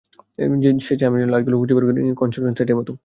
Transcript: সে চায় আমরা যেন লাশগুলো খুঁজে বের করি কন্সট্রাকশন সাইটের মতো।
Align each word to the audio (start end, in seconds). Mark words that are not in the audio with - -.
সে 0.79 0.93
চায় 0.99 1.07
আমরা 1.09 1.19
যেন 1.21 1.31
লাশগুলো 1.33 1.55
খুঁজে 1.59 1.73
বের 1.77 1.85
করি 1.87 2.19
কন্সট্রাকশন 2.21 2.55
সাইটের 2.57 2.77
মতো। 2.79 2.91